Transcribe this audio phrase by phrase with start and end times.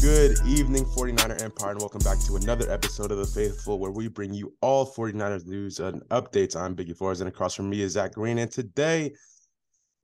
[0.00, 4.08] Good evening, 49er Empire, and welcome back to another episode of The Faithful, where we
[4.08, 6.54] bring you all 49ers news and updates.
[6.54, 8.38] I'm Biggie Flores, and across from me is Zach Greene.
[8.38, 9.14] And today,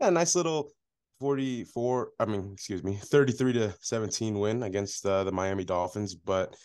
[0.00, 0.70] a nice little
[1.20, 6.14] 44, I mean, excuse me, 33 to 17 win against uh, the Miami Dolphins.
[6.14, 6.56] But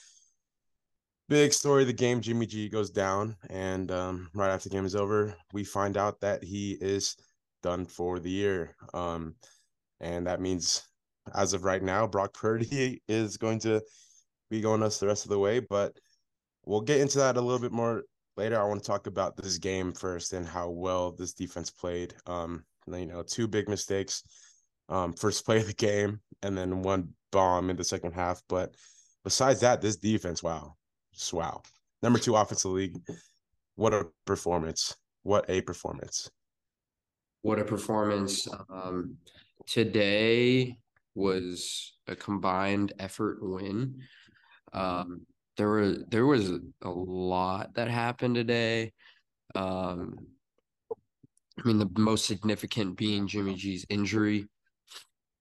[1.27, 4.85] big story of the game Jimmy G goes down, and um, right after the game
[4.85, 7.17] is over, we find out that he is
[7.61, 8.75] done for the year.
[8.93, 9.35] Um,
[9.99, 10.83] and that means
[11.35, 13.81] as of right now, Brock Purdy is going to
[14.49, 15.59] be going us the rest of the way.
[15.59, 15.93] But
[16.65, 18.03] we'll get into that a little bit more
[18.35, 18.59] later.
[18.59, 22.13] I want to talk about this game first and how well this defense played.
[22.25, 24.23] Um, you know, two big mistakes.
[24.89, 28.41] Um, first play of the game, and then one bomb in the second half.
[28.47, 28.73] But
[29.25, 30.75] besides that, this defense, wow,
[31.13, 31.61] just wow.
[32.01, 32.95] Number two offensive league.
[33.75, 34.95] What a performance!
[35.23, 36.29] What a performance!
[37.41, 38.47] What a performance!
[38.69, 39.17] Um,
[39.65, 40.77] today
[41.17, 43.95] was a combined effort win.
[44.71, 45.25] Um,
[45.57, 46.51] there were there was
[46.83, 48.93] a lot that happened today.
[49.55, 50.15] Um,
[50.91, 54.47] I mean, the most significant being Jimmy G's injury.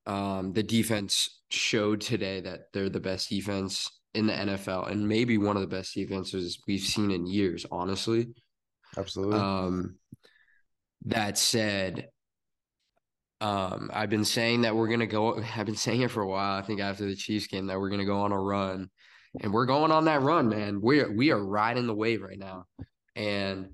[0.06, 5.36] Um, the defense showed today that they're the best defense in the NFL and maybe
[5.36, 8.29] one of the best defenses we've seen in years, honestly.
[8.97, 9.39] Absolutely.
[9.39, 9.97] Um,
[11.05, 12.08] that said,
[13.41, 15.42] um, I've been saying that we're gonna go.
[15.56, 16.59] I've been saying it for a while.
[16.59, 18.89] I think after the Chiefs game that we're gonna go on a run,
[19.41, 20.81] and we're going on that run, man.
[20.81, 22.64] We're we are riding the wave right now,
[23.14, 23.70] and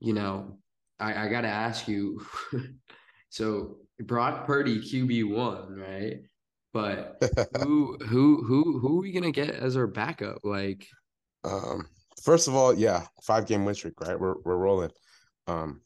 [0.00, 0.58] you know,
[0.98, 2.24] I, I got to ask you.
[3.28, 6.20] so Brock Purdy QB one, right?
[6.72, 7.22] But
[7.62, 10.38] who who who who are we gonna get as our backup?
[10.44, 10.86] Like,
[11.44, 11.88] um,
[12.22, 14.18] first of all, yeah, five game win streak, right?
[14.18, 14.90] We're we're rolling.
[15.46, 15.82] Um,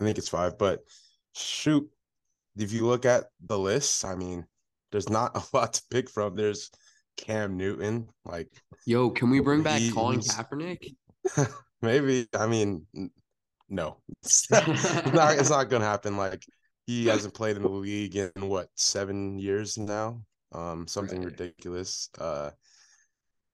[0.00, 0.80] I think it's five, but
[1.34, 1.88] shoot,
[2.56, 4.46] if you look at the list, I mean,
[4.90, 6.36] there's not a lot to pick from.
[6.36, 6.70] There's
[7.16, 8.48] Cam Newton, like
[8.86, 10.94] yo, can we bring back Colin Kaepernick?
[11.82, 12.26] maybe.
[12.34, 12.86] I mean,
[13.68, 15.38] no, it's not.
[15.38, 16.16] It's not gonna happen.
[16.16, 16.44] Like
[16.86, 20.22] he hasn't played in the league in what seven years now,
[20.52, 21.30] um, something right.
[21.30, 22.08] ridiculous.
[22.18, 22.50] Uh,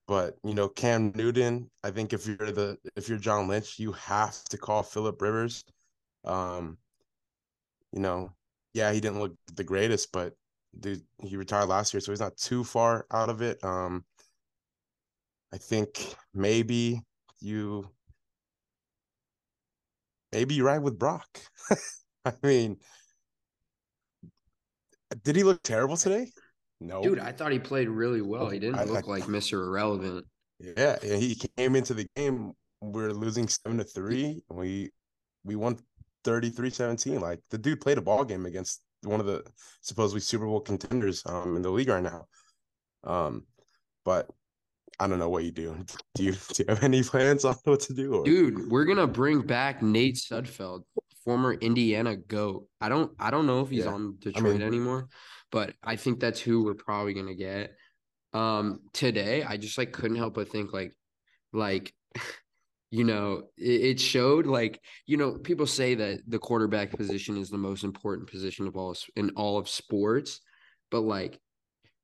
[0.07, 1.69] but you know, Cam Newton.
[1.83, 5.63] I think if you're the if you're John Lynch, you have to call Philip Rivers.
[6.25, 6.77] Um,
[7.91, 8.31] you know,
[8.79, 10.33] yeah, he didn't look the greatest, but
[10.79, 13.61] dude, he retired last year, so he's not too far out of it.
[13.61, 14.05] Um,
[15.53, 17.01] I think maybe
[17.41, 17.89] you
[20.31, 21.27] maybe you ride with Brock.
[22.25, 22.77] I mean,
[25.25, 26.31] did he look terrible today?
[26.79, 27.19] No, dude.
[27.19, 28.49] I thought he played really well.
[28.49, 30.25] He didn't I, look I, like Mister Irrelevant.
[30.59, 32.53] Yeah, he came into the game.
[32.81, 34.41] We are losing seven to three.
[34.49, 34.91] And we
[35.43, 35.79] we won
[36.25, 37.19] 33-17.
[37.21, 39.43] Like the dude played a ball game against one of the
[39.81, 42.25] supposedly Super Bowl contenders um in the league right now.
[43.03, 43.45] Um,
[44.03, 44.29] but
[44.99, 45.75] I don't know what you do.
[46.15, 48.15] Do you, do you have any plans on what to do?
[48.15, 48.25] Or?
[48.25, 50.83] Dude, we're gonna bring back Nate Sudfeld,
[51.23, 52.67] former Indiana GOAT.
[52.81, 53.91] I don't I don't know if he's yeah.
[53.91, 55.07] on Detroit I mean, anymore,
[55.51, 57.75] but I think that's who we're probably gonna get.
[58.33, 60.93] Um, today I just like couldn't help but think like
[61.53, 61.93] like
[62.91, 67.57] you know, it, showed like, you know, people say that the quarterback position is the
[67.57, 70.41] most important position of all in all of sports,
[70.89, 71.39] but like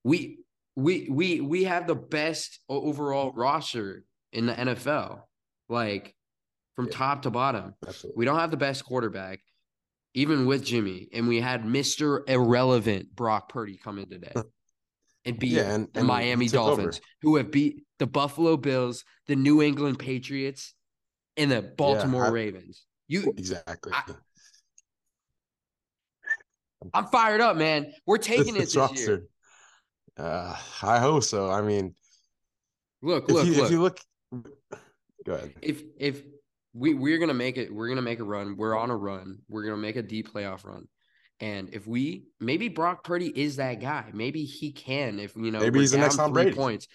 [0.04, 0.40] we
[0.76, 5.22] we we we have the best overall roster in the NFL.
[5.68, 6.14] Like
[6.76, 6.98] from yeah.
[6.98, 7.74] top to bottom.
[7.88, 8.20] Absolutely.
[8.20, 9.40] We don't have the best quarterback,
[10.14, 12.28] even with Jimmy, and we had Mr.
[12.30, 14.34] Irrelevant Brock Purdy come in today.
[15.26, 17.06] and beat yeah, and, the and Miami Dolphins, over.
[17.24, 20.75] who have beat the Buffalo Bills, the New England Patriots,
[21.38, 22.86] and the Baltimore yeah, I, Ravens.
[23.08, 23.92] You exactly.
[23.94, 24.04] I,
[26.94, 27.94] am fired up, man.
[28.06, 28.98] We're taking it this roster.
[29.00, 29.28] year.
[30.18, 31.52] Uh, I hope so.
[31.52, 31.94] I mean,
[33.02, 33.66] look, look, if you, look.
[33.66, 34.00] If you look,
[35.26, 35.54] go ahead.
[35.62, 36.24] If if
[36.74, 38.56] we we're gonna make it, we're gonna make a run.
[38.58, 39.40] We're on a run.
[39.50, 40.88] We're gonna make a deep playoff run.
[41.42, 45.20] And if we maybe Brock Purdy is that guy, maybe he can.
[45.20, 46.54] If you know, maybe he's the next Tom Brady.
[46.54, 46.88] Points,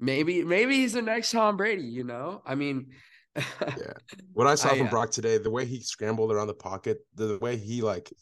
[0.00, 1.82] maybe maybe he's the next Tom Brady.
[1.82, 2.88] You know, I mean,
[3.36, 3.92] yeah.
[4.34, 6.98] What I saw I, from uh Brock today, the way he scrambled around the pocket,
[7.14, 8.12] the way he like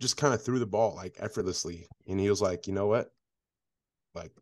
[0.00, 3.10] just kind of threw the ball like effortlessly, and he was like, you know what,
[4.14, 4.32] like,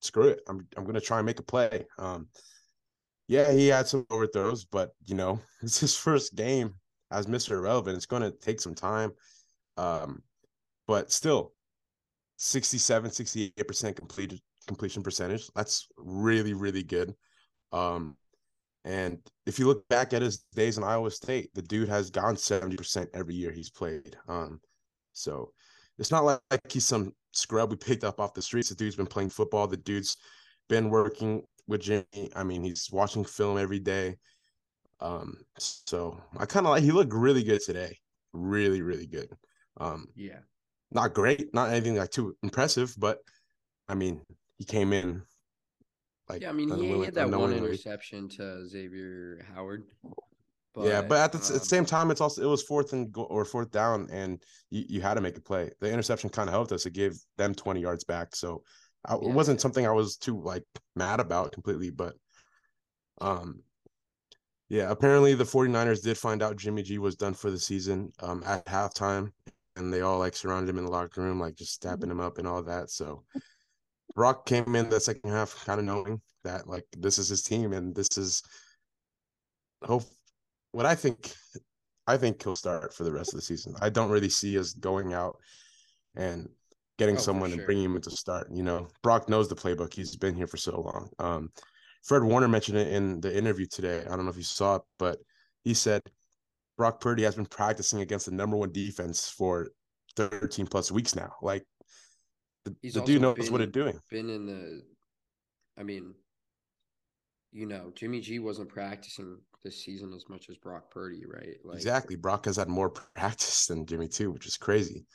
[0.00, 1.86] screw it, I'm I'm gonna try and make a play.
[1.98, 2.28] Um,
[3.28, 6.74] yeah, he had some overthrows, but you know, it's his first game
[7.10, 7.52] as Mr.
[7.52, 7.96] Irrelevant.
[7.96, 9.12] It's going to take some time.
[9.76, 10.22] Um,
[10.86, 11.52] but still,
[12.36, 15.48] 67, 68% completed completion percentage.
[15.54, 17.14] That's really, really good.
[17.72, 18.16] Um,
[18.86, 22.36] and if you look back at his days in Iowa State, the dude has gone
[22.36, 24.16] 70% every year he's played.
[24.28, 24.60] Um,
[25.12, 25.50] so
[25.98, 28.68] it's not like, like he's some scrub we picked up off the streets.
[28.68, 29.66] The dude's been playing football.
[29.66, 30.16] The dude's
[30.68, 32.30] been working with Jimmy.
[32.36, 34.18] I mean, he's watching film every day.
[35.00, 37.98] Um, so I kind of like he looked really good today.
[38.32, 39.28] Really, really good.
[39.78, 40.38] Um, yeah,
[40.92, 43.18] not great, not anything like too impressive, but
[43.88, 44.22] I mean,
[44.58, 45.22] he came in
[46.28, 46.50] like yeah.
[46.50, 49.84] I mean, he had that one interception to Xavier Howard.
[50.74, 52.92] But, yeah, but at the, um, at the, same time, it's also it was fourth
[52.92, 55.70] and go, or fourth down, and you, you had to make a play.
[55.80, 56.84] The interception kind of helped us.
[56.84, 58.62] It gave them twenty yards back, so
[59.06, 59.62] I, yeah, it wasn't yeah.
[59.62, 60.64] something I was too like
[60.94, 61.88] mad about completely.
[61.88, 62.14] But
[63.22, 63.62] um,
[64.68, 68.42] yeah, apparently the 49ers did find out Jimmy G was done for the season um
[68.44, 69.30] at halftime,
[69.76, 72.36] and they all like surrounded him in the locker room, like just stabbing him up
[72.36, 72.90] and all that.
[72.90, 73.22] So
[74.16, 77.72] Brock came in the second half, kind of knowing that like this is his team
[77.72, 78.42] and this is
[79.82, 80.04] hope
[80.72, 81.32] what I think
[82.06, 83.74] I think he'll start for the rest of the season.
[83.80, 85.36] I don't really see us going out
[86.16, 86.48] and
[86.98, 87.58] getting oh, someone sure.
[87.58, 88.48] and bringing him into start.
[88.50, 89.92] You know, Brock knows the playbook.
[89.92, 91.10] He's been here for so long.
[91.18, 91.50] Um,
[92.04, 94.00] Fred Warner mentioned it in the interview today.
[94.00, 95.18] I don't know if you saw it, but
[95.64, 96.00] he said
[96.78, 99.68] Brock Purdy has been practicing against the number one defense for
[100.16, 101.32] 13 plus weeks now.
[101.42, 101.64] Like
[102.66, 103.98] the, the dude knows been, what it's doing.
[104.10, 104.82] Been in the,
[105.78, 106.14] I mean,
[107.52, 111.56] you know, Jimmy G wasn't practicing this season as much as Brock Purdy, right?
[111.64, 112.16] Like, exactly.
[112.16, 115.06] Brock has had more practice than Jimmy too, which is crazy.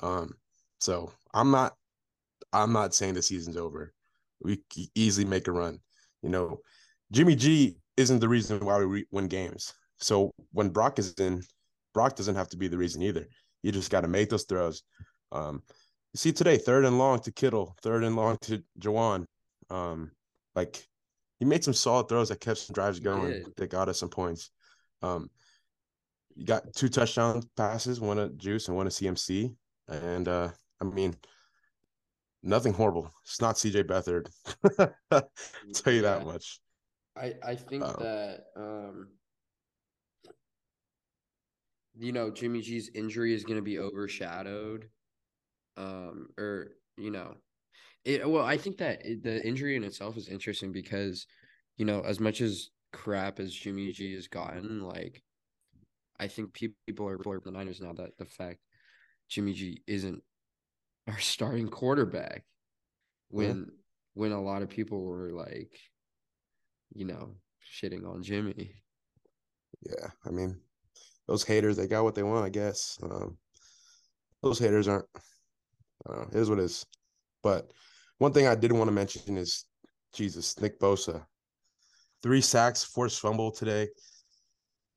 [0.00, 0.34] Um,
[0.80, 1.74] so I'm not,
[2.52, 3.92] I'm not saying the season's over.
[4.40, 4.60] We
[4.94, 5.80] easily make a run.
[6.22, 6.60] You know,
[7.12, 9.72] Jimmy G isn't the reason why we re- win games.
[9.98, 11.42] So when Brock is in,
[11.92, 13.26] Brock doesn't have to be the reason either.
[13.62, 14.82] You just got to make those throws.
[15.32, 15.62] Um,
[16.14, 19.26] you see today, third and long to Kittle, third and long to Jauan.
[19.68, 20.12] Um,
[20.54, 20.86] like
[21.40, 24.50] he made some solid throws that kept some drives going that got us some points.
[25.02, 25.28] Um,
[26.36, 29.56] you got two touchdown passes, one at Juice and one at CMC,
[29.88, 30.50] and uh,
[30.80, 31.16] I mean,
[32.44, 33.10] nothing horrible.
[33.24, 34.28] It's not CJ Beathard.
[35.74, 36.02] tell you yeah.
[36.02, 36.60] that much.
[37.16, 39.08] I I think um, that um,
[41.98, 44.88] you know Jimmy G's injury is going to be overshadowed,
[45.76, 47.34] um, or you know
[48.04, 51.26] it, well, I think that the injury in itself is interesting because,
[51.76, 55.22] you know, as much as crap as Jimmy G has gotten, like,
[56.20, 58.58] I think people are for the Niners now that the fact
[59.28, 60.22] Jimmy G isn't
[61.08, 62.44] our starting quarterback
[63.28, 63.72] when yeah.
[64.14, 65.72] when a lot of people were like,
[66.94, 67.34] you know,
[67.66, 68.74] shitting on Jimmy.
[69.82, 70.60] Yeah, I mean,
[71.26, 72.98] those haters they got what they want, I guess.
[73.02, 73.38] Um,
[74.42, 75.06] those haters aren't.
[76.08, 76.86] Uh, it is what it is.
[77.42, 77.70] But
[78.18, 79.64] one thing I did want to mention is
[80.12, 81.24] Jesus, Nick Bosa.
[82.22, 83.88] Three sacks, forced fumble today.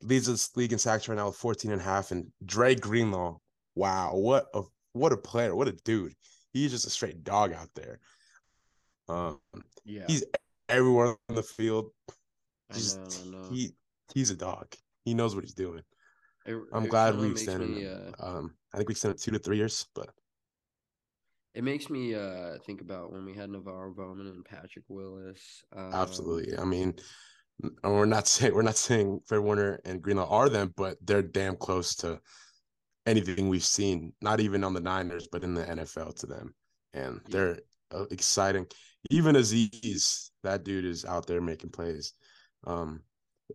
[0.02, 2.12] Leads this league in sacks right now with 14 and a half.
[2.12, 3.38] And Dre Greenlaw,
[3.76, 4.62] wow, what a
[4.94, 6.14] what a player, what a dude.
[6.54, 8.00] He's just a straight dog out there.
[9.10, 9.40] Um,
[9.84, 10.24] yeah, he's
[10.70, 11.92] everywhere on the field.
[12.74, 13.50] Just, I know, I know.
[13.50, 13.72] he
[14.14, 14.68] he's a dog.
[15.04, 15.82] He knows what he's doing.
[16.46, 18.14] It, I'm it glad we extended me, him.
[18.20, 20.10] Uh, um, I think we extended two to three years, but
[21.58, 25.64] it makes me uh, think about when we had NaVorro Bowman and Patrick Willis.
[25.76, 26.56] Um, Absolutely.
[26.56, 26.94] I mean,
[27.84, 31.56] we're not saying we're not saying Fred Warner and Greenlaw are them, but they're damn
[31.56, 32.20] close to
[33.08, 34.14] anything we've seen.
[34.22, 36.54] Not even on the Niners, but in the NFL to them,
[36.94, 37.32] and yeah.
[37.32, 37.60] they're
[37.92, 38.68] uh, exciting.
[39.10, 42.14] Even Azeez, that dude is out there making plays.
[42.68, 43.02] Um,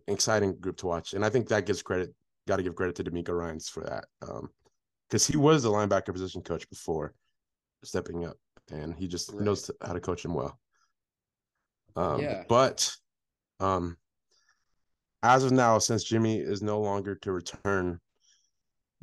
[0.09, 2.13] exciting group to watch, and I think that gives credit.
[2.49, 6.11] Got to give credit to DeMeco Ryans for that, because um, he was the linebacker
[6.11, 7.13] position coach before
[7.83, 8.37] stepping up,
[8.71, 9.41] and he just right.
[9.41, 10.57] knows how to coach him well.
[11.95, 12.43] Um, yeah.
[12.47, 12.91] But
[13.59, 13.97] um,
[15.21, 17.99] as of now, since Jimmy is no longer to return,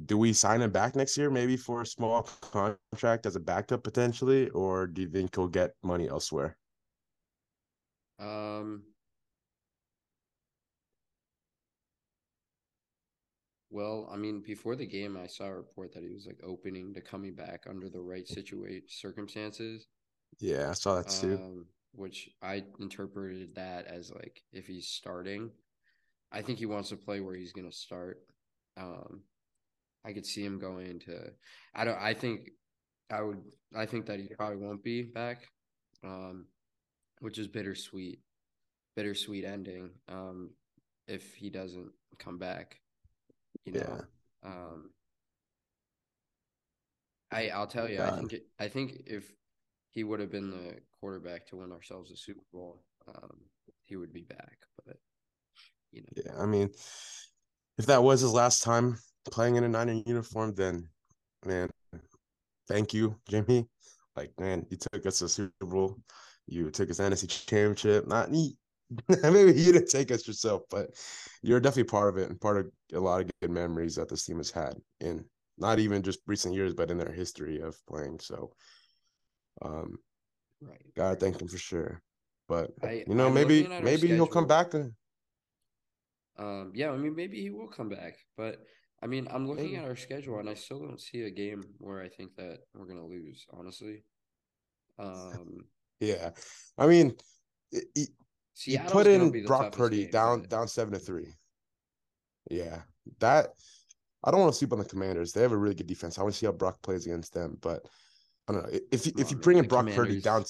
[0.07, 3.83] do we sign him back next year, maybe for a small contract as a backup
[3.83, 6.57] potentially, or do you think he'll get money elsewhere?
[8.19, 8.83] Um,
[13.71, 16.93] Well, I mean, before the game, I saw a report that he was like opening
[16.95, 19.87] to coming back under the right situation circumstances.
[20.41, 21.35] Yeah, I saw that too.
[21.35, 25.50] Um, which I interpreted that as like if he's starting,
[26.33, 28.23] I think he wants to play where he's going to start.
[28.77, 29.23] Um,
[30.05, 31.31] I could see him going to.
[31.75, 31.99] I don't.
[32.00, 32.50] I think
[33.11, 33.43] I would.
[33.75, 35.49] I think that he probably won't be back,
[36.03, 36.47] um,
[37.21, 38.21] which is bittersweet.
[38.97, 39.91] Bittersweet ending.
[40.09, 40.50] Um,
[41.07, 42.81] if he doesn't come back.
[43.64, 44.00] You know,
[44.43, 44.50] yeah.
[44.50, 44.90] um,
[47.31, 48.14] I I'll tell you, God.
[48.14, 49.33] I think it, I think if
[49.90, 53.38] he would have been the quarterback to win ourselves a Super Bowl, um,
[53.85, 54.59] he would be back.
[54.87, 54.97] But
[55.93, 56.71] you know, yeah, I mean,
[57.79, 58.99] if that was his last time
[59.31, 60.88] playing in a Niner uniform, then
[61.45, 61.69] man,
[62.69, 63.69] thank you, Jimmy.
[64.17, 65.97] Like, man, you took us to Super Bowl.
[66.47, 68.07] You took us NFC Championship.
[68.07, 68.31] Not.
[69.23, 70.91] Maybe you didn't take us yourself, but
[71.43, 74.25] you're definitely part of it and part of a lot of good memories that this
[74.25, 75.25] team has had in
[75.59, 78.19] not even just recent years, but in their history of playing.
[78.19, 78.51] So,
[79.63, 79.99] um,
[80.61, 82.03] right, gotta thank him for sure.
[82.49, 84.75] But I, you know, I'm maybe maybe he'll come back.
[84.75, 84.93] And...
[86.37, 88.59] Um, yeah, I mean, maybe he will come back, but
[89.03, 89.77] I mean, I'm looking maybe.
[89.77, 92.87] at our schedule and I still don't see a game where I think that we're
[92.87, 93.47] gonna lose.
[93.53, 94.03] Honestly,
[94.99, 95.67] um,
[96.01, 96.31] yeah,
[96.77, 97.15] I mean,
[98.62, 101.35] he put in Brock Purdy down down seven to three.
[102.50, 102.83] Yeah,
[103.21, 103.50] that
[104.25, 105.33] I don't want to sleep on the Commanders.
[105.33, 106.19] They have a really good defense.
[106.19, 107.87] I want to see how Brock plays against them, but
[108.49, 110.45] I don't know if if, if you bring in Brock Purdy down.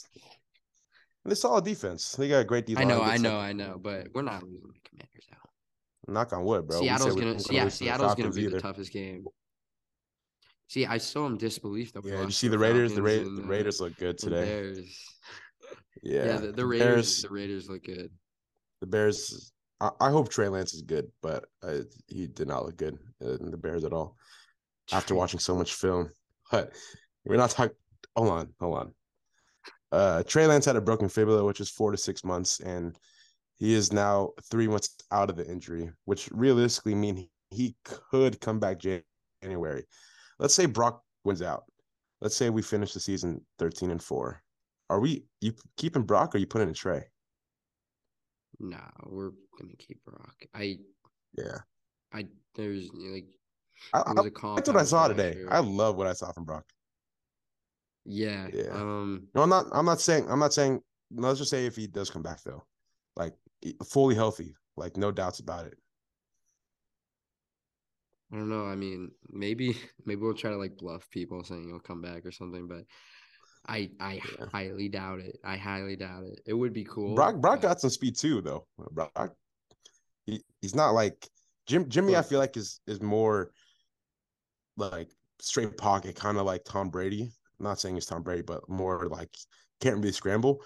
[1.24, 2.12] They solid defense.
[2.12, 2.86] They got a great defense.
[2.86, 5.50] I know, I know, I know, but we're not losing the Commanders out.
[6.08, 6.80] Knock on wood, bro.
[6.80, 8.56] Seattle's gonna, gonna yeah, Seattle's gonna be either.
[8.56, 9.24] the toughest game.
[10.68, 12.12] See, I still am disbelief that we.
[12.12, 12.94] Yeah, you see the Raiders.
[12.94, 14.86] The, Ra- the Raiders look good today.
[16.02, 16.86] Yeah, yeah, the, the Raiders.
[16.86, 18.10] Bears, the Raiders look good.
[18.80, 19.52] The Bears.
[19.80, 23.50] I, I hope Trey Lance is good, but uh, he did not look good in
[23.50, 24.16] the Bears at all.
[24.92, 26.10] After watching so much film,
[26.50, 26.72] but
[27.24, 27.76] we're not talking.
[28.16, 28.94] Hold on, hold on.
[29.92, 32.96] Uh, Trey Lance had a broken fibula, which is four to six months, and
[33.56, 38.58] he is now three months out of the injury, which realistically mean he could come
[38.58, 38.78] back
[39.42, 39.84] January.
[40.38, 41.64] Let's say Brock wins out.
[42.20, 44.42] Let's say we finish the season 13 and 4.
[44.90, 47.04] Are we you keeping Brock or you putting in Trey?
[48.58, 50.34] Nah, we're gonna keep Brock.
[50.52, 50.78] I
[51.38, 51.58] yeah.
[52.12, 53.26] I there's like
[53.94, 54.14] I, I,
[54.56, 55.44] that's what I saw today.
[55.48, 56.64] I love what I saw from Brock.
[58.04, 58.48] Yeah.
[58.52, 58.72] Yeah.
[58.72, 59.66] Um, no, I'm not.
[59.70, 60.26] I'm not saying.
[60.28, 60.82] I'm not saying.
[61.12, 62.64] Let's just say if he does come back though,
[63.14, 63.34] like
[63.86, 65.78] fully healthy, like no doubts about it.
[68.32, 68.66] I don't know.
[68.66, 72.32] I mean, maybe maybe we'll try to like bluff people saying he'll come back or
[72.32, 72.84] something, but
[73.70, 74.46] I I yeah.
[74.52, 75.38] highly doubt it.
[75.44, 76.40] I highly doubt it.
[76.44, 77.14] It would be cool.
[77.14, 77.68] Brock Brock but...
[77.68, 78.66] got some speed too, though.
[78.80, 79.34] Uh, Brock,
[80.26, 81.28] he, he's not like
[81.66, 82.16] Jim Jimmy.
[82.16, 83.52] I feel like is is more
[84.76, 85.08] like
[85.40, 87.22] straight pocket, kind of like Tom Brady.
[87.22, 89.30] I'm not saying it's Tom Brady, but more like
[89.80, 90.62] can't really scramble.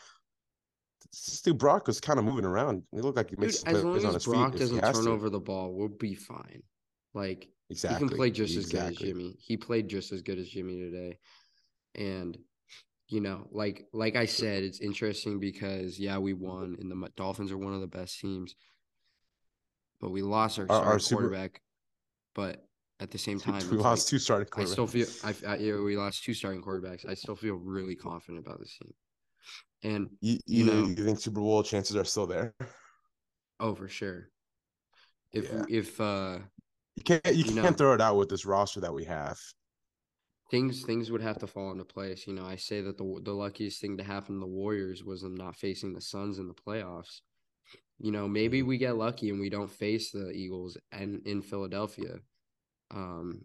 [1.12, 2.84] This dude Brock was kind of moving around.
[2.90, 5.10] He looked like he makes dude, as long as Brock doesn't turn to.
[5.10, 6.62] over the ball, we'll be fine.
[7.12, 8.06] Like exactly.
[8.06, 8.78] he can play just exactly.
[8.78, 9.36] as good as Jimmy.
[9.38, 11.18] He played just as good as Jimmy today,
[11.94, 12.38] and
[13.08, 17.52] you know, like like I said, it's interesting because yeah, we won, and the Dolphins
[17.52, 18.54] are one of the best teams,
[20.00, 21.54] but we lost our, our, our quarterback.
[21.54, 21.60] Super...
[22.34, 22.66] But
[23.00, 24.48] at the same time, we lost like, two starting.
[24.56, 27.08] I still feel I, I yeah, we lost two starting quarterbacks.
[27.08, 28.94] I still feel really confident about this team.
[29.82, 32.54] And you, you, you know, you think Super Bowl chances are still there?
[33.60, 34.30] Oh, for sure.
[35.32, 35.64] If yeah.
[35.68, 36.38] if uh
[36.96, 39.38] you can't you, you can't know, throw it out with this roster that we have.
[40.54, 42.28] Things things would have to fall into place.
[42.28, 45.22] You know, I say that the the luckiest thing to happen to the Warriors was
[45.22, 47.22] them not facing the Suns in the playoffs.
[47.98, 48.68] You know, maybe mm-hmm.
[48.68, 52.20] we get lucky and we don't face the Eagles and in Philadelphia.
[52.92, 53.42] Um,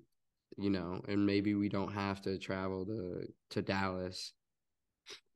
[0.56, 4.34] you know, and maybe we don't have to travel to to Dallas.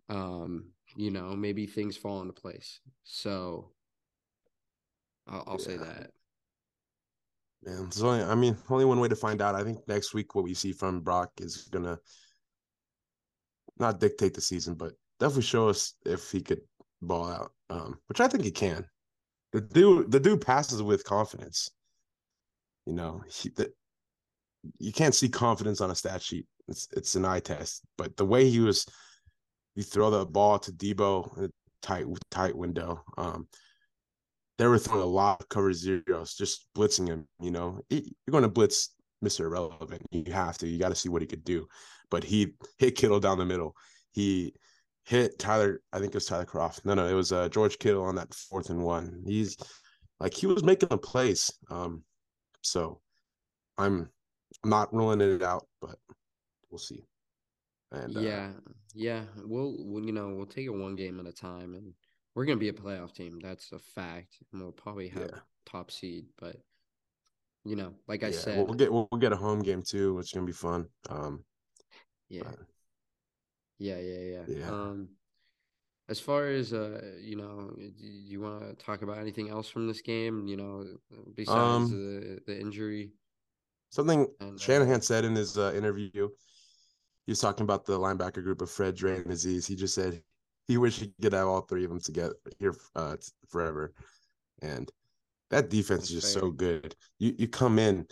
[0.09, 2.81] Um, you know, maybe things fall into place.
[3.03, 3.71] So
[5.27, 5.65] I'll, I'll yeah.
[5.65, 6.11] say that.
[7.65, 9.55] Man, only I mean, only one way to find out.
[9.55, 11.97] I think next week what we see from Brock is gonna
[13.79, 16.61] not dictate the season, but definitely show us if he could
[17.01, 17.51] ball out.
[17.69, 18.85] Um, which I think he can.
[19.51, 21.69] The dude, the dude passes with confidence.
[22.85, 23.71] You know, he, the,
[24.79, 26.45] you can't see confidence on a stat sheet.
[26.67, 27.83] It's it's an eye test.
[27.97, 28.85] But the way he was,
[29.75, 31.49] you throw the ball to Deebo in a
[31.81, 33.03] tight tight window.
[33.17, 33.47] Um,
[34.63, 37.27] they were throwing a lot of cover zeros, just blitzing him.
[37.41, 38.01] You know, you're
[38.31, 40.03] going to blitz Mister Irrelevant.
[40.11, 40.67] You have to.
[40.67, 41.67] You got to see what he could do.
[42.09, 43.75] But he hit Kittle down the middle.
[44.13, 44.53] He
[45.03, 45.81] hit Tyler.
[45.91, 46.85] I think it was Tyler Kroft.
[46.85, 49.21] No, no, it was uh, George Kittle on that fourth and one.
[49.27, 49.57] He's
[50.21, 51.51] like he was making a place.
[51.69, 52.03] Um,
[52.61, 53.01] so
[53.77, 54.09] I'm
[54.63, 55.97] I'm not ruling it out, but
[56.71, 57.03] we'll see.
[57.91, 61.33] And yeah, uh, yeah, we'll, we'll you know we'll take it one game at a
[61.33, 61.93] time, and
[62.35, 63.39] we're gonna be a playoff team.
[63.41, 65.39] That's a fact, and we'll probably have yeah.
[65.65, 66.25] top seed.
[66.39, 66.57] But
[67.63, 70.27] you know, like I yeah, said, we'll get we'll get a home game too, which
[70.27, 70.87] is gonna be fun.
[71.09, 71.43] Um,
[72.29, 72.59] yeah, but,
[73.77, 74.69] yeah, yeah, yeah, yeah.
[74.69, 75.09] Um,
[76.09, 80.01] as far as uh, you know, you want to talk about anything else from this
[80.01, 80.47] game?
[80.47, 80.85] You know,
[81.35, 83.11] besides um, the the injury.
[83.89, 86.27] Something and, uh, Shanahan said in his uh, interview,
[87.27, 89.67] he was talking about the linebacker group of Fred, Dre, and Azeez.
[89.67, 90.23] He just said
[90.67, 93.17] he wished he could have all three of them together here uh,
[93.49, 93.93] forever.
[94.61, 94.89] And
[95.49, 96.95] that defense is just so good.
[97.19, 98.07] You you come in,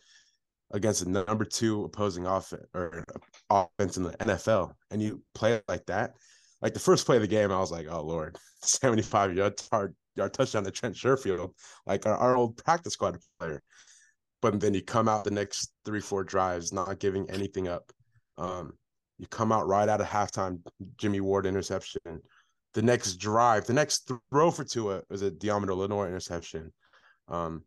[0.72, 3.04] against the number two opposing offense or
[3.50, 6.16] offense in the NFL, and you play it like that.
[6.62, 9.96] Like the first play of the game, I was like, "Oh Lord, seventy-five yard yard,
[10.16, 11.54] yard touchdown to Trent Sherfield,
[11.86, 13.62] like our, our old practice squad player."
[14.42, 17.92] But then you come out the next three, four drives, not giving anything up.
[18.40, 18.74] Um,
[19.20, 20.62] you come out right out of halftime,
[20.98, 22.02] Jimmy Ward interception.
[22.74, 26.72] The next drive, the next throw for Tua was a Deommodore Lenoir interception.
[27.28, 27.64] Um,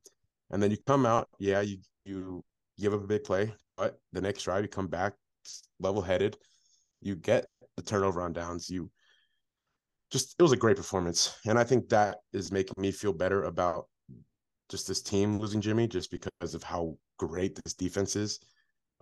[0.51, 2.43] and then you come out, yeah, you you
[2.79, 5.15] give up a big play, but the next drive you come back
[5.81, 6.37] level headed,
[7.01, 7.47] you get
[7.77, 8.71] the turnover on downs.
[8.71, 8.91] You
[10.11, 13.45] just it was a great performance, and I think that is making me feel better
[13.45, 13.87] about
[14.71, 18.41] just this team losing Jimmy, just because of how great this defense is.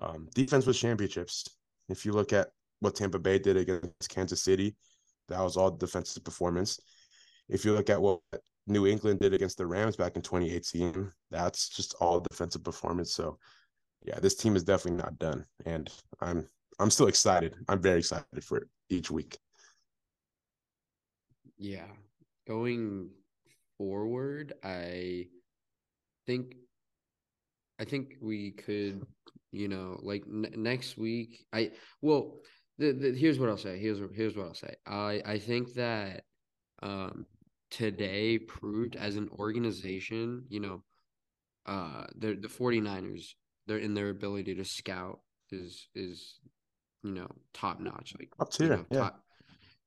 [0.01, 1.47] Um, defense with championships.
[1.89, 2.49] If you look at
[2.81, 4.75] what Tampa Bay did against Kansas City,
[5.29, 6.81] that was all defensive performance.
[7.49, 8.21] If you look at what
[8.67, 13.13] New England did against the Rams back in 2018, that's just all defensive performance.
[13.13, 13.39] So
[14.05, 16.49] yeah, this team is definitely not done, and I'm
[16.79, 17.55] I'm still excited.
[17.69, 19.39] I'm very excited for each week.
[21.59, 21.87] Yeah,
[22.49, 23.11] going
[23.79, 25.27] forward, I
[26.27, 26.57] think
[27.79, 29.05] I think we could,
[29.53, 31.45] you know, like n- next week.
[31.53, 32.39] I well,
[32.83, 33.79] the, the, here's what I'll say.
[33.79, 34.75] Here's here's what I'll say.
[34.87, 36.25] I I think that
[36.83, 37.27] um
[37.71, 40.83] today proved as an organization, you know,
[41.67, 43.35] uh the the 49ers
[43.67, 45.21] they're in their ability to scout
[45.51, 46.41] is is
[47.05, 48.99] you know top notch like up tier you know, yeah.
[48.99, 49.21] top,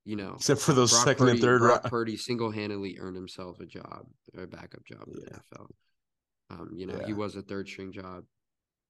[0.06, 3.60] you know except for those Brock second Purdy, and third Brock Purdy single-handedly earned himself
[3.60, 4.06] a job
[4.38, 5.38] a backup job in yeah.
[5.52, 5.68] the NFL
[6.52, 7.08] um you know yeah.
[7.08, 8.24] he was a third string job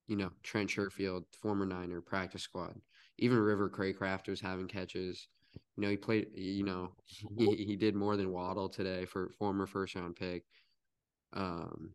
[0.06, 2.74] you know Trent Sherfield former Niner practice squad
[3.18, 5.28] even River Cracraft was having catches
[5.76, 6.92] you know he played you know
[7.38, 10.44] he, he did more than Waddle today for former first round pick
[11.32, 11.94] um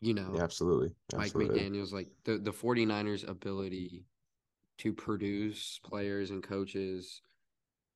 [0.00, 0.94] you know, yeah, absolutely.
[1.14, 1.56] absolutely.
[1.56, 4.04] Mike McDaniels, like the, the 49ers ability
[4.78, 7.22] to produce players and coaches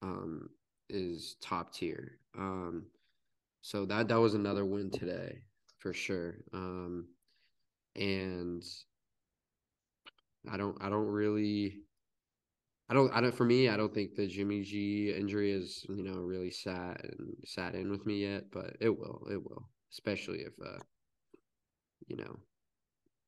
[0.02, 0.48] um,
[0.88, 2.18] is top tier.
[2.38, 2.86] Um,
[3.62, 5.42] so that that was another win today
[5.78, 6.36] for sure.
[6.54, 7.08] Um,
[7.96, 8.64] and
[10.50, 11.80] I don't I don't really
[12.90, 16.02] I don't I don't for me I don't think the Jimmy G injury is you
[16.02, 20.40] know really sat and sat in with me yet, but it will it will especially
[20.40, 20.78] if uh,
[22.10, 22.38] you know,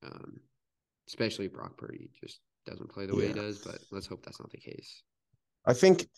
[0.05, 0.41] um,
[1.09, 3.59] especially Brock Purdy just doesn't play the way he does.
[3.59, 5.03] But let's hope that's not the case.
[5.65, 6.09] I think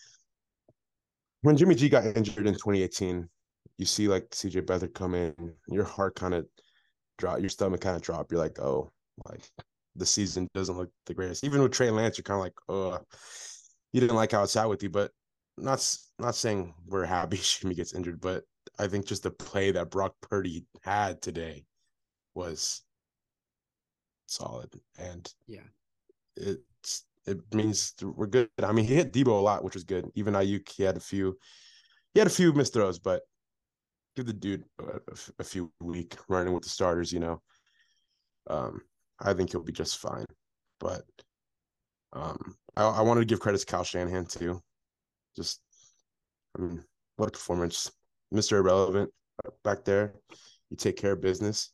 [1.43, 3.29] when Jimmy G got injured in 2018,
[3.79, 5.35] you see like CJ Beathard come in,
[5.69, 6.47] your heart kind of
[7.19, 8.31] drop, your stomach kind of drop.
[8.31, 8.91] You're like, oh,
[9.27, 9.43] like
[9.97, 11.45] the season doesn't look the greatest.
[11.45, 12.99] Even with Trey Lance, you're kind of like, oh,
[13.93, 14.91] you didn't like how it's out with you.
[14.91, 15.11] But
[15.57, 18.45] not not saying we're happy Jimmy gets injured, but
[18.79, 21.65] I think just the play that Brock Purdy had today
[22.35, 22.83] was
[24.27, 25.61] solid, and yeah,
[26.37, 28.49] it's it means we're good.
[28.63, 30.11] I mean, he hit Deebo a lot, which was good.
[30.15, 31.39] Even Aiyuk, he had a few,
[32.13, 33.23] he had a few missed throws, but
[34.17, 35.01] give the dude a,
[35.39, 37.13] a few week running with the starters.
[37.13, 37.43] You know,
[38.49, 38.81] um,
[39.21, 40.27] I think he'll be just fine.
[40.81, 41.03] But
[42.13, 44.61] um, I, I wanted to give credit to Kyle Shanahan too.
[45.37, 45.61] Just,
[46.57, 46.85] I mean,
[47.17, 47.91] what a performance,
[48.31, 49.11] Mister Irrelevant
[49.63, 50.15] back there.
[50.71, 51.71] You take care of business.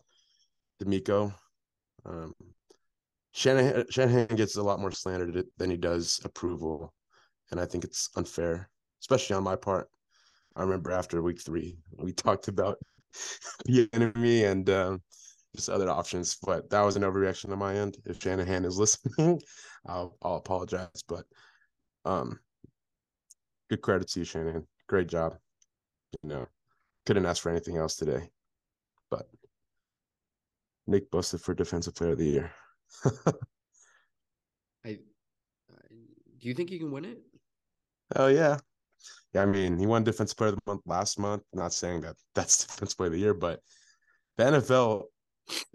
[0.83, 1.35] DeMeco.
[2.07, 2.33] Um,
[3.33, 6.93] Shanahan, Shanahan gets a lot more slandered than he does approval,
[7.51, 8.69] and I think it's unfair,
[9.03, 9.89] especially on my part.
[10.57, 12.79] I remember after week three, we talked about
[13.67, 15.03] the enemy and um,
[15.55, 17.97] just other options, but that was an overreaction on my end.
[18.05, 19.41] If Shanahan is listening,
[19.87, 21.25] I'll, I'll apologize, but
[22.05, 22.39] um,
[23.69, 24.67] good credit to you, Shanahan.
[24.89, 25.37] Great job.
[26.23, 26.47] You know,
[27.07, 28.29] couldn't ask for anything else today,
[29.11, 29.29] but
[30.87, 32.53] Nick Bosa for Defensive Player of the Year.
[34.85, 34.99] I
[36.41, 37.19] do you think he can win it?
[38.17, 38.59] Oh yeah,
[39.35, 39.43] yeah.
[39.43, 41.43] I mean, he won Defensive Player of the Month last month.
[41.53, 43.61] not saying that that's Defensive Player of the Year, but
[44.37, 45.05] the NFL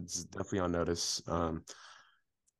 [0.04, 1.22] is definitely on notice.
[1.28, 1.64] Um,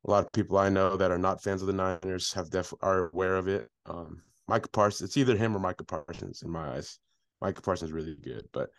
[0.06, 2.72] a lot of people I know that are not fans of the Niners have def
[2.80, 3.68] are aware of it.
[3.86, 6.98] Um, Micah Parsons, it's either him or Micah Parsons in my eyes.
[7.40, 8.70] Micah Parsons is really good, but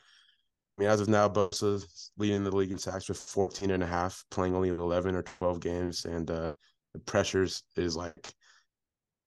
[0.78, 3.88] I mean, as of now, Bosa's leading the league in sacks with 14 and a
[3.88, 6.06] half, playing only 11 or 12 games.
[6.06, 6.54] And uh,
[6.94, 8.32] the pressures is like,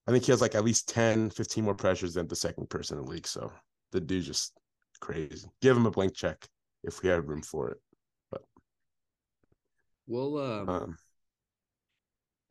[0.06, 2.98] I think he has like at least 10, 15 more pressures than the second person
[2.98, 3.26] in the league.
[3.26, 3.52] So
[3.90, 4.52] the dude's just
[5.00, 5.48] crazy.
[5.60, 6.46] Give him a blank check
[6.84, 7.78] if we have room for it.
[10.10, 10.98] Well, um, um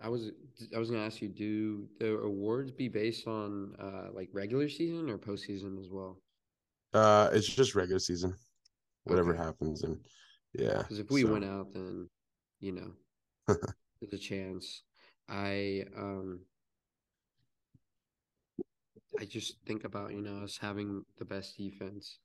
[0.02, 0.32] I was
[0.74, 5.10] I was gonna ask you, do the awards be based on uh like regular season
[5.10, 6.22] or postseason as well?
[6.94, 8.34] Uh, it's just regular season
[9.04, 9.44] whatever okay.
[9.44, 9.84] happens.
[9.84, 10.00] And
[10.54, 11.34] yeah, because if we so.
[11.34, 12.08] went out, then
[12.62, 12.92] you know,
[14.02, 14.84] There's a chance.
[15.28, 16.40] I um
[19.20, 22.20] I just think about, you know, us having the best defense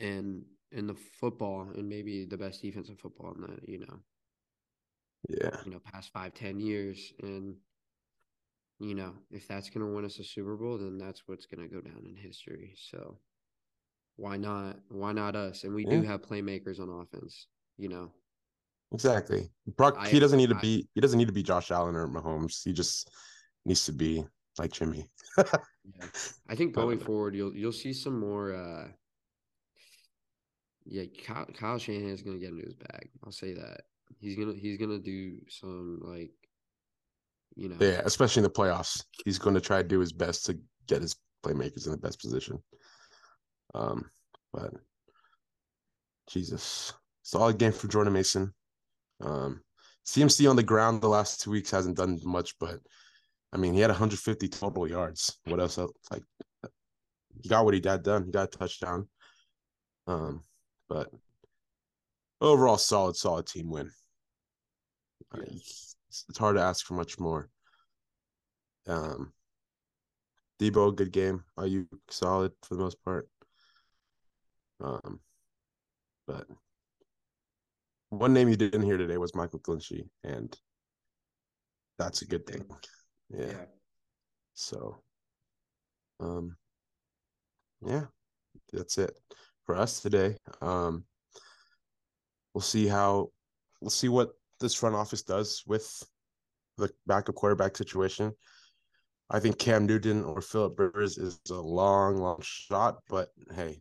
[0.00, 4.00] and in the football and maybe the best defense in football in the, you know,
[5.28, 7.12] yeah, you know, past five, ten years.
[7.22, 7.56] And,
[8.78, 11.80] you know, if that's gonna win us a Super Bowl, then that's what's gonna go
[11.80, 12.74] down in history.
[12.90, 13.18] So
[14.16, 15.64] why not why not us?
[15.64, 15.92] And we yeah.
[15.92, 18.10] do have playmakers on offense, you know.
[18.92, 19.48] Exactly.
[19.76, 21.94] Brock I, he doesn't need to I, be he doesn't need to be Josh Allen
[21.94, 22.62] or Mahomes.
[22.64, 23.10] He just
[23.64, 24.24] needs to be
[24.58, 25.08] like Jimmy.
[25.38, 25.44] yeah.
[26.48, 28.54] I think going forward, you'll you'll see some more.
[28.54, 28.88] uh
[30.84, 33.10] Yeah, Kyle, Kyle Shanahan is gonna get into his bag.
[33.24, 33.82] I'll say that
[34.18, 36.32] he's gonna he's gonna do some like,
[37.56, 37.76] you know.
[37.80, 41.16] Yeah, especially in the playoffs, he's to try to do his best to get his
[41.44, 42.62] playmakers in the best position.
[43.74, 44.10] Um,
[44.52, 44.72] but
[46.28, 46.92] Jesus,
[47.22, 48.52] solid game for Jordan Mason.
[49.20, 49.62] Um,
[50.06, 52.80] CMC on the ground the last two weeks hasn't done much, but
[53.52, 55.38] I mean, he had 150 total yards.
[55.44, 55.78] What else?
[56.10, 56.22] Like,
[57.42, 58.24] he got what he got done.
[58.24, 59.08] He got a touchdown.
[60.06, 60.42] Um,
[60.88, 61.10] but
[62.40, 63.90] overall, solid, solid team win.
[65.34, 65.42] Yeah.
[65.46, 65.96] It's,
[66.28, 67.48] it's hard to ask for much more.
[68.88, 69.32] Um,
[70.60, 71.44] Deebo, good game.
[71.58, 73.28] Aiyuk solid for the most part?
[74.82, 75.20] Um,
[76.26, 76.46] but
[78.10, 80.56] one name you didn't hear today was Mike McGlinchey, and
[81.98, 82.64] that's a good thing.
[83.30, 83.46] Yeah.
[83.46, 83.64] yeah.
[84.54, 85.02] So,
[86.18, 86.56] um,
[87.86, 88.04] yeah,
[88.72, 89.16] that's it
[89.64, 90.36] for us today.
[90.60, 91.04] Um,
[92.54, 93.28] we'll see how
[93.80, 96.02] we'll see what this front office does with
[96.76, 98.32] the backup quarterback situation.
[99.30, 103.80] I think Cam Newton or Philip Rivers is a long, long shot, but hey,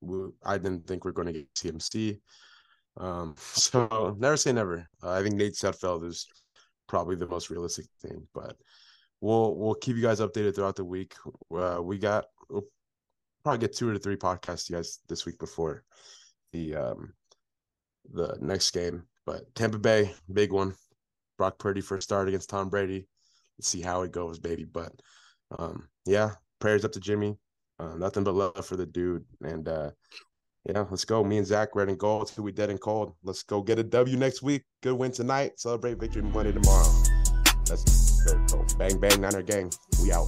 [0.00, 2.18] we, I didn't think we are going to get CMC.
[2.96, 4.86] Um, so never say never.
[5.02, 6.26] Uh, I think Nate Sudfeld is
[6.88, 8.56] probably the most realistic thing, but
[9.20, 11.14] we'll we'll keep you guys updated throughout the week.
[11.54, 12.66] Uh, we got we'll
[13.44, 15.84] probably get two or three podcasts you guys this week before
[16.52, 17.12] the um
[18.12, 19.04] the next game.
[19.26, 20.74] But Tampa Bay, big one.
[21.36, 23.06] Brock Purdy first start against Tom Brady.
[23.58, 24.64] Let's see how it goes, baby.
[24.64, 24.92] But
[25.58, 27.36] um, yeah, prayers up to Jimmy.
[27.78, 29.24] Uh, nothing but love for the dude.
[29.42, 29.90] And uh,
[30.64, 31.22] yeah, let's go.
[31.22, 33.14] Me and Zach, red and gold till we dead and cold.
[33.22, 34.64] Let's go get a W next week.
[34.82, 35.60] Good win tonight.
[35.60, 36.92] Celebrate victory Monday tomorrow.
[37.68, 38.46] Let's go.
[38.46, 38.64] go.
[38.78, 39.70] Bang, bang, Niner gang.
[40.02, 40.26] We out.